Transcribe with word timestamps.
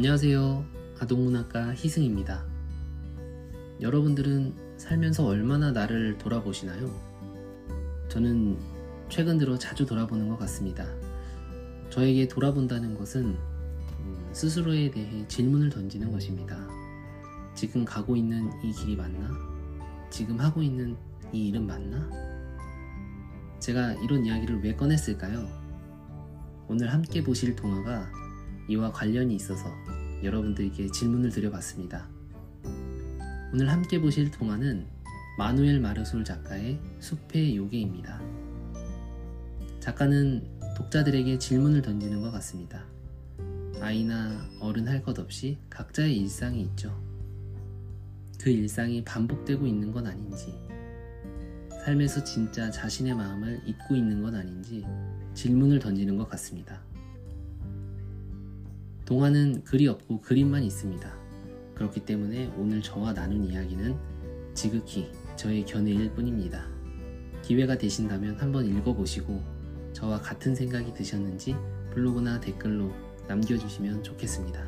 안녕하세요. 0.00 0.64
아동문학가 0.98 1.74
희승입니다. 1.74 2.42
여러분들은 3.82 4.78
살면서 4.78 5.26
얼마나 5.26 5.72
나를 5.72 6.16
돌아보시나요? 6.16 6.88
저는 8.08 8.56
최근 9.10 9.36
들어 9.36 9.58
자주 9.58 9.84
돌아보는 9.84 10.30
것 10.30 10.38
같습니다. 10.38 10.86
저에게 11.90 12.28
돌아본다는 12.28 12.94
것은 12.94 13.26
음, 13.26 14.30
스스로에 14.32 14.90
대해 14.90 15.28
질문을 15.28 15.68
던지는 15.68 16.10
것입니다. 16.10 16.56
지금 17.54 17.84
가고 17.84 18.16
있는 18.16 18.50
이 18.64 18.72
길이 18.72 18.96
맞나? 18.96 19.28
지금 20.08 20.40
하고 20.40 20.62
있는 20.62 20.96
이 21.30 21.48
일은 21.48 21.66
맞나? 21.66 22.08
제가 23.58 23.92
이런 23.96 24.24
이야기를 24.24 24.62
왜 24.64 24.74
꺼냈을까요? 24.74 25.46
오늘 26.68 26.90
함께 26.90 27.22
보실 27.22 27.54
동화가 27.54 28.19
이와 28.70 28.92
관련이 28.92 29.34
있어서 29.34 29.64
여러분들에게 30.22 30.92
질문을 30.92 31.30
드려봤습니다. 31.30 32.08
오늘 33.52 33.68
함께 33.68 34.00
보실 34.00 34.30
동화는 34.30 34.86
마누엘 35.38 35.80
마르솔 35.80 36.24
작가의 36.24 36.78
숲의 37.00 37.56
요괴입니다. 37.56 38.20
작가는 39.80 40.46
독자들에게 40.76 41.38
질문을 41.38 41.82
던지는 41.82 42.20
것 42.20 42.30
같습니다. 42.30 42.84
아이나 43.80 44.48
어른 44.60 44.86
할 44.86 45.02
것 45.02 45.18
없이 45.18 45.58
각자의 45.68 46.16
일상이 46.16 46.62
있죠. 46.62 46.96
그 48.40 48.50
일상이 48.50 49.02
반복되고 49.04 49.66
있는 49.66 49.90
건 49.90 50.06
아닌지, 50.06 50.54
삶에서 51.84 52.22
진짜 52.22 52.70
자신의 52.70 53.14
마음을 53.14 53.60
잊고 53.66 53.96
있는 53.96 54.22
건 54.22 54.36
아닌지 54.36 54.86
질문을 55.34 55.80
던지는 55.80 56.16
것 56.16 56.28
같습니다. 56.28 56.80
동화는 59.10 59.64
글이 59.64 59.88
없고 59.88 60.20
그림만 60.20 60.62
있습니다. 60.62 61.12
그렇기 61.74 62.04
때문에 62.04 62.54
오늘 62.56 62.80
저와 62.80 63.12
나눈 63.12 63.42
이야기는 63.42 63.96
지극히 64.54 65.10
저의 65.34 65.64
견해일 65.64 66.12
뿐입니다. 66.12 66.64
기회가 67.42 67.76
되신다면 67.76 68.36
한번 68.36 68.66
읽어보시고 68.66 69.42
저와 69.94 70.20
같은 70.20 70.54
생각이 70.54 70.94
드셨는지 70.94 71.56
블로그나 71.92 72.38
댓글로 72.38 72.92
남겨주시면 73.26 74.04
좋겠습니다. 74.04 74.64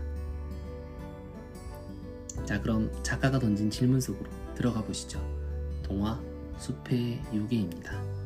자, 2.44 2.60
그럼 2.60 2.90
작가가 3.04 3.38
던진 3.38 3.70
질문 3.70 4.00
속으로 4.00 4.28
들어가 4.56 4.82
보시죠. 4.82 5.24
동화 5.84 6.20
숲의 6.58 7.22
요괴입니다. 7.32 8.21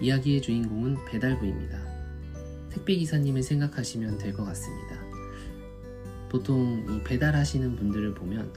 이야기의 0.00 0.40
주인공은 0.42 1.04
배달부입니다. 1.06 1.78
택배기사님을 2.70 3.42
생각하시면 3.42 4.18
될 4.18 4.32
것 4.32 4.44
같습니다. 4.44 4.96
보통 6.28 6.86
이 6.88 7.02
배달하시는 7.04 7.76
분들을 7.76 8.14
보면 8.14 8.52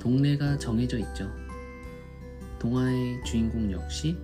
동네가 0.00 0.58
정해져 0.58 0.98
있죠. 0.98 1.30
동화의 2.58 3.22
주인공 3.24 3.70
역시 3.70 4.16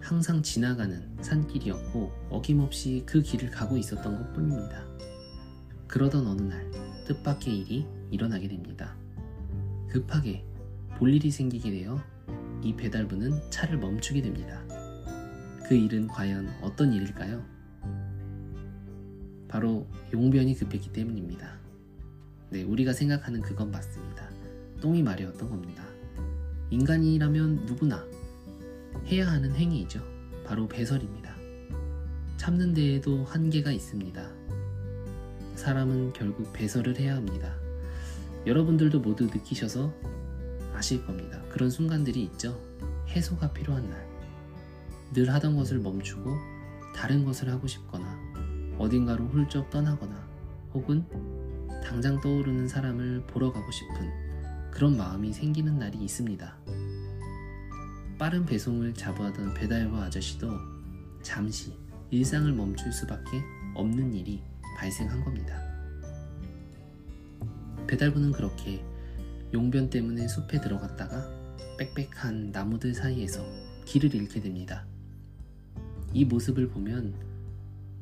항상 0.00 0.42
지나가는 0.42 1.02
산길이었고 1.20 2.12
어김없이 2.30 3.02
그 3.04 3.20
길을 3.20 3.50
가고 3.50 3.76
있었던 3.76 4.16
것 4.16 4.32
뿐입니다. 4.32 4.86
그러던 5.88 6.26
어느 6.26 6.42
날 6.42 6.70
뜻밖의 7.06 7.58
일이 7.58 7.86
일어나게 8.10 8.48
됩니다. 8.48 8.96
급하게 9.88 10.44
볼 10.96 11.12
일이 11.12 11.30
생기게 11.30 11.70
되어 11.70 12.00
이 12.62 12.74
배달부는 12.76 13.50
차를 13.50 13.78
멈추게 13.78 14.22
됩니다. 14.22 14.62
그 15.70 15.76
일은 15.76 16.08
과연 16.08 16.52
어떤 16.62 16.92
일일까요? 16.92 17.44
바로 19.46 19.86
용변이 20.12 20.56
급했기 20.56 20.92
때문입니다. 20.92 21.60
네, 22.50 22.64
우리가 22.64 22.92
생각하는 22.92 23.40
그건 23.40 23.70
맞습니다. 23.70 24.28
똥이 24.80 25.04
마려웠던 25.04 25.48
겁니다. 25.48 25.84
인간이라면 26.70 27.66
누구나 27.66 28.04
해야 29.06 29.28
하는 29.30 29.54
행위이죠. 29.54 30.02
바로 30.44 30.66
배설입니다. 30.66 31.36
참는 32.36 32.74
데에도 32.74 33.22
한계가 33.22 33.70
있습니다. 33.70 34.28
사람은 35.54 36.14
결국 36.14 36.52
배설을 36.52 36.98
해야 36.98 37.14
합니다. 37.14 37.54
여러분들도 38.44 38.98
모두 38.98 39.26
느끼셔서 39.26 39.94
아실 40.74 41.06
겁니다. 41.06 41.40
그런 41.48 41.70
순간들이 41.70 42.24
있죠. 42.24 42.60
해소가 43.06 43.52
필요한 43.52 43.88
날. 43.88 44.09
늘 45.12 45.32
하던 45.32 45.56
것을 45.56 45.78
멈추고 45.78 46.36
다른 46.94 47.24
것을 47.24 47.50
하고 47.50 47.66
싶거나 47.66 48.18
어딘가로 48.78 49.26
훌쩍 49.28 49.70
떠나거나 49.70 50.28
혹은 50.72 51.04
당장 51.84 52.20
떠오르는 52.20 52.68
사람을 52.68 53.24
보러 53.26 53.52
가고 53.52 53.70
싶은 53.70 54.08
그런 54.70 54.96
마음이 54.96 55.32
생기는 55.32 55.78
날이 55.78 55.98
있습니다. 55.98 56.56
빠른 58.18 58.44
배송을 58.44 58.94
자부하던 58.94 59.54
배달부 59.54 59.96
아저씨도 59.96 60.50
잠시 61.22 61.74
일상을 62.10 62.52
멈출 62.52 62.92
수밖에 62.92 63.42
없는 63.74 64.14
일이 64.14 64.42
발생한 64.76 65.24
겁니다. 65.24 65.58
배달부는 67.86 68.32
그렇게 68.32 68.84
용변 69.52 69.90
때문에 69.90 70.28
숲에 70.28 70.60
들어갔다가 70.60 71.28
빽빽한 71.78 72.52
나무들 72.52 72.94
사이에서 72.94 73.44
길을 73.84 74.14
잃게 74.14 74.40
됩니다. 74.40 74.86
이 76.12 76.24
모습을 76.24 76.68
보면 76.68 77.14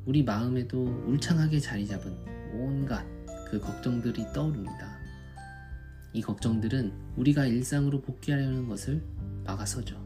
우리 0.05 0.23
마음에도 0.23 0.83
울창하게 1.05 1.59
자리 1.59 1.85
잡은 1.85 2.15
온갖 2.53 3.05
그 3.49 3.59
걱정들이 3.59 4.25
떠오릅니다. 4.33 4.99
이 6.13 6.21
걱정들은 6.21 6.91
우리가 7.17 7.45
일상으로 7.45 8.01
복귀하려는 8.01 8.67
것을 8.67 9.03
막아서죠. 9.45 9.99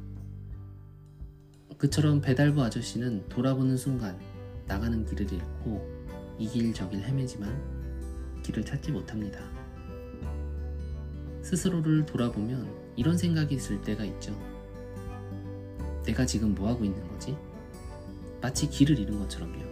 그처럼 1.77 2.21
배달부 2.21 2.61
아저씨는 2.61 3.27
돌아보는 3.29 3.77
순간 3.77 4.17
나가는 4.67 5.05
길을 5.05 5.31
잃고 5.31 5.93
이 6.39 6.47
길 6.47 6.73
저길 6.73 7.01
헤매지만 7.03 8.41
길을 8.43 8.65
찾지 8.65 8.91
못합니다. 8.91 9.39
스스로를 11.41 12.05
돌아보면 12.05 12.67
이런 12.95 13.17
생각이 13.17 13.57
들 13.57 13.81
때가 13.81 14.03
있죠. 14.05 14.37
내가 16.05 16.25
지금 16.25 16.53
뭐 16.55 16.69
하고 16.69 16.83
있는 16.83 17.05
거지? 17.09 17.35
마치 18.43 18.69
길을 18.69 18.99
잃은 18.99 19.19
것처럼요. 19.19 19.63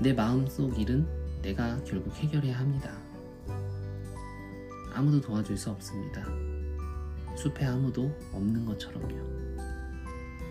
내 0.00 0.12
마음속 0.12 0.78
일은 0.78 1.06
내가 1.40 1.82
결국 1.84 2.14
해결해야 2.14 2.58
합니다. 2.58 2.92
아무도 4.92 5.18
도와줄 5.18 5.56
수 5.56 5.70
없습니다. 5.70 6.26
숲에 7.38 7.64
아무도 7.64 8.14
없는 8.34 8.66
것처럼요. 8.66 9.16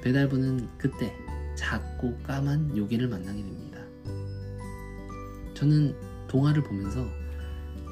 배달부는 0.02 0.70
그때 0.80 1.16
작고 1.56 2.18
까만 2.24 2.76
요괴를 2.76 3.08
만나게 3.08 3.44
됩니다. 3.44 3.80
저는 5.54 5.96
동화를 6.28 6.64
보면서 6.64 7.06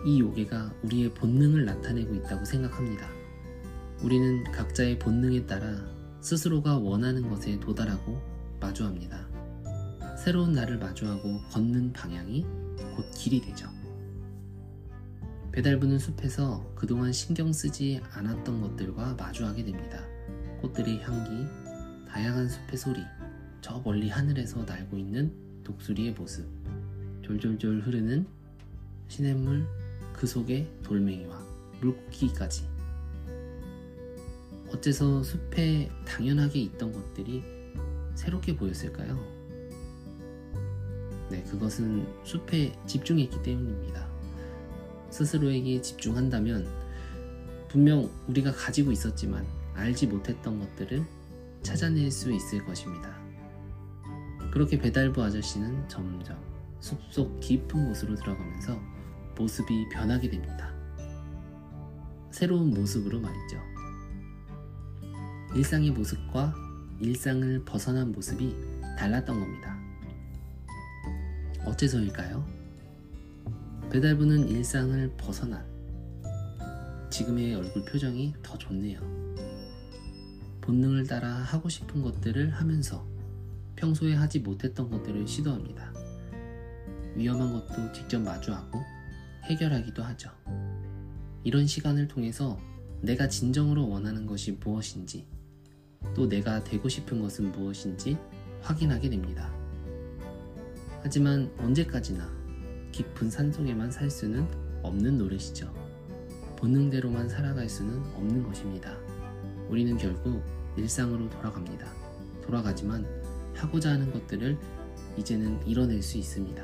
이 0.03 0.19
요괴가 0.19 0.73
우리의 0.81 1.13
본능을 1.13 1.63
나타내고 1.63 2.15
있다고 2.15 2.43
생각합니다. 2.43 3.07
우리는 4.01 4.43
각자의 4.45 4.97
본능에 4.97 5.45
따라 5.45 5.75
스스로가 6.21 6.79
원하는 6.79 7.29
것에 7.29 7.59
도달하고 7.59 8.19
마주합니다. 8.59 9.26
새로운 10.27 10.51
날을 10.51 10.77
마주하고 10.77 11.39
걷는 11.53 11.93
방향이 11.93 12.45
곧 12.97 13.09
길이 13.15 13.39
되죠. 13.39 13.69
배달부는 15.53 15.99
숲에서 15.99 16.69
그동안 16.75 17.13
신경 17.13 17.53
쓰지 17.53 18.01
않았던 18.11 18.59
것들과 18.59 19.13
마주하게 19.13 19.63
됩니다. 19.63 20.03
꽃들의 20.59 20.99
향기, 20.99 21.47
다양한 22.09 22.49
숲의 22.49 22.77
소리, 22.77 23.01
저 23.61 23.79
멀리 23.85 24.09
하늘에서 24.09 24.65
날고 24.65 24.97
있는 24.97 25.31
독수리의 25.63 26.11
모습, 26.11 26.45
졸졸졸 27.21 27.83
흐르는 27.83 28.27
시냇물, 29.07 29.65
그 30.11 30.27
속에 30.27 30.69
돌멩이와 30.83 31.41
물고기까지. 31.79 32.67
어째서 34.73 35.23
숲에 35.23 35.89
당연하게 36.05 36.63
있던 36.63 36.91
것들이 36.91 37.43
새롭게 38.13 38.57
보였을까요? 38.57 39.36
네, 41.29 41.43
그것은 41.43 42.07
숲에 42.23 42.73
집중했기 42.85 43.43
때문입니다. 43.43 44.07
스스로에게 45.09 45.81
집중한다면 45.81 46.67
분명 47.67 48.09
우리가 48.27 48.51
가지고 48.51 48.91
있었지만 48.91 49.45
알지 49.73 50.07
못했던 50.07 50.59
것들을 50.59 51.03
찾아낼 51.61 52.09
수 52.11 52.31
있을 52.31 52.65
것입니다. 52.65 53.17
그렇게 54.51 54.79
배달부 54.79 55.21
아저씨는 55.21 55.87
점점 55.89 56.37
숲속 56.79 57.39
깊은 57.41 57.89
곳으로 57.89 58.15
들어가면서 58.15 58.79
모습이 59.35 59.89
변하게 59.89 60.29
됩니다. 60.29 60.73
새로운 62.31 62.71
모습으로 62.71 63.19
말이죠. 63.19 63.57
일상의 65.55 65.91
모습과 65.91 66.53
일상을 66.99 67.65
벗어난 67.65 68.11
모습이 68.11 68.55
달랐던 68.97 69.39
겁니다. 69.39 69.76
어째서일까요? 71.67 72.47
배달부는 73.91 74.47
일상을 74.47 75.17
벗어난 75.17 75.65
지금의 77.09 77.55
얼굴 77.55 77.83
표정이 77.85 78.35
더 78.41 78.57
좋네요. 78.57 78.99
본능을 80.61 81.07
따라 81.07 81.29
하고 81.29 81.69
싶은 81.69 82.01
것들을 82.01 82.51
하면서 82.51 83.05
평소에 83.75 84.13
하지 84.15 84.39
못했던 84.39 84.89
것들을 84.89 85.27
시도합니다. 85.27 85.93
위험한 87.15 87.53
것도 87.53 87.91
직접 87.91 88.19
마주하고 88.19 88.79
해결하기도 89.43 90.03
하죠. 90.03 90.29
이런 91.43 91.67
시간을 91.67 92.07
통해서 92.07 92.59
내가 93.01 93.27
진정으로 93.27 93.87
원하는 93.87 94.25
것이 94.25 94.53
무엇인지 94.53 95.27
또 96.15 96.27
내가 96.27 96.63
되고 96.63 96.87
싶은 96.89 97.21
것은 97.21 97.51
무엇인지 97.51 98.17
확인하게 98.61 99.09
됩니다. 99.09 99.56
하지만 101.07 101.49
언제까지나 101.59 102.29
깊은 102.91 103.29
산속에만 103.29 103.89
살 103.91 104.09
수는 104.09 104.45
없는 104.83 105.17
노릇이죠. 105.17 105.73
본능대로만 106.57 107.29
살아갈 107.29 107.69
수는 107.69 107.97
없는 108.15 108.43
것입니다. 108.43 108.93
우리는 109.69 109.97
결국 109.97 110.43
일상으로 110.75 111.29
돌아갑니다. 111.29 111.89
돌아가지만 112.41 113.07
하고자 113.55 113.91
하는 113.91 114.11
것들을 114.11 114.57
이제는 115.15 115.65
이뤄낼 115.65 116.01
수 116.01 116.17
있습니다. 116.17 116.61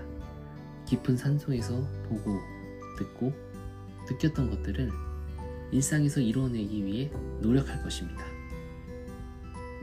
깊은 0.88 1.16
산속에서 1.16 1.76
보고, 2.10 2.38
듣고, 2.98 3.32
느꼈던 4.10 4.50
것들을 4.50 4.92
일상에서 5.72 6.20
이루어내기 6.20 6.84
위해 6.84 7.10
노력할 7.40 7.82
것입니다. 7.82 8.26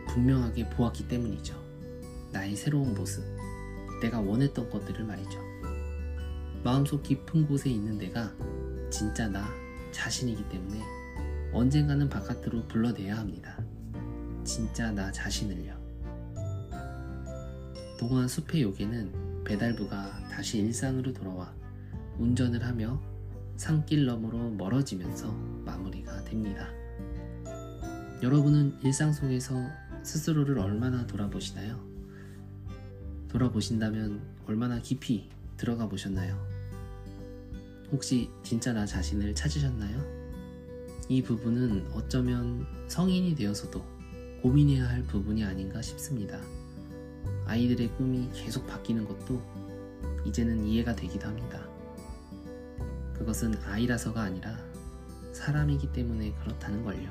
분명하게 0.09 0.69
보았기 0.69 1.09
때문이죠. 1.09 1.59
나의 2.31 2.55
새로운 2.57 2.95
모습, 2.95 3.25
내가 4.01 4.21
원했던 4.21 4.71
것들을 4.71 5.05
말이죠. 5.05 5.39
마음속 6.63 7.03
깊은 7.03 7.47
곳에 7.47 7.71
있는 7.71 7.99
내가 7.99 8.33
진짜 8.91 9.29
나 9.29 9.49
자신이기 9.93 10.49
때문에 10.49 10.83
언젠가는 11.53 12.09
바깥으로 12.09 12.67
불러내야 12.69 13.17
합니다. 13.17 13.59
진짜 14.45 14.91
나 14.91 15.11
자신을요. 15.11 15.79
동화 17.99 18.27
숲의 18.27 18.63
요괴는 18.63 19.45
배달부가 19.45 20.29
다시 20.31 20.59
일상으로 20.59 21.13
돌아와 21.13 21.53
운전을 22.19 22.65
하며 22.65 23.01
산길 23.57 24.07
너머로 24.07 24.51
멀어지면서 24.53 25.31
마무리가 25.65 26.25
됩니다. 26.25 26.69
여러분은 28.23 28.79
일상 28.83 29.13
속에서 29.13 29.55
스스로를 30.03 30.59
얼마나 30.59 31.07
돌아보시나요? 31.07 31.90
돌아보신다면 33.31 34.21
얼마나 34.47 34.81
깊이 34.81 35.29
들어가 35.57 35.89
보셨나요? 35.89 36.37
혹시 37.93 38.29
진짜 38.43 38.73
나 38.73 38.85
자신을 38.85 39.35
찾으셨나요? 39.35 40.05
이 41.09 41.23
부분은 41.23 41.93
어쩌면 41.93 42.67
성인이 42.89 43.35
되어서도 43.37 43.85
고민해야 44.43 44.89
할 44.89 45.03
부분이 45.05 45.45
아닌가 45.45 45.81
싶습니다. 45.81 46.41
아이들의 47.47 47.89
꿈이 47.97 48.29
계속 48.33 48.67
바뀌는 48.67 49.05
것도 49.07 49.41
이제는 50.27 50.65
이해가 50.67 50.97
되기도 50.97 51.29
합니다. 51.29 51.69
그것은 53.15 53.55
아이라서가 53.63 54.23
아니라 54.23 54.59
사람이기 55.33 55.93
때문에 55.93 56.35
그렇다는 56.43 56.85
걸요. 56.85 57.11